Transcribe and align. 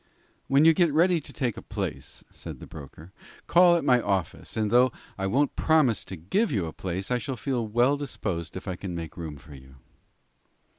"When 0.47 0.65
you 0.65 0.73
get 0.73 0.91
ready 0.91 1.21
to 1.21 1.31
take 1.31 1.57
a 1.57 1.61
place," 1.61 2.23
said 2.31 2.59
the 2.59 2.65
broker, 2.65 3.11
"call 3.45 3.75
at 3.75 3.83
my 3.83 4.01
office, 4.01 4.57
and 4.57 4.71
though 4.71 4.91
I 5.15 5.27
won't 5.27 5.55
promise 5.55 6.03
to 6.05 6.15
give 6.15 6.51
you 6.51 6.65
a 6.65 6.73
place, 6.73 7.11
I 7.11 7.19
shall 7.19 7.37
feel 7.37 7.67
well 7.67 7.97
disposed 7.97 8.53
to 8.53 8.57
if 8.57 8.67
I 8.67 8.75
can 8.75 8.95
make 8.95 9.15
room 9.15 9.37
for 9.37 9.53
you." 9.53 9.75